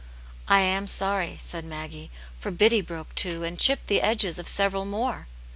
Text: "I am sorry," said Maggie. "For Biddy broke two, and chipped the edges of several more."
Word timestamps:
"I 0.47 0.61
am 0.61 0.87
sorry," 0.87 1.37
said 1.39 1.63
Maggie. 1.63 2.09
"For 2.39 2.49
Biddy 2.49 2.81
broke 2.81 3.13
two, 3.13 3.43
and 3.43 3.59
chipped 3.59 3.85
the 3.85 4.01
edges 4.01 4.39
of 4.39 4.47
several 4.47 4.83
more." 4.83 5.27